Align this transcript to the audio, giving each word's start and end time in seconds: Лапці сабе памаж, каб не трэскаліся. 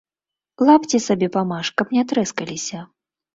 Лапці 0.69 0.99
сабе 1.07 1.27
памаж, 1.35 1.69
каб 1.83 1.93
не 1.99 2.03
трэскаліся. 2.13 2.79